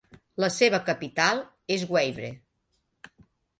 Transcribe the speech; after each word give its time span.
La 0.43 0.47
seva 0.55 0.79
capital 0.87 1.43
és 1.77 1.85
Wavre. 1.93 2.33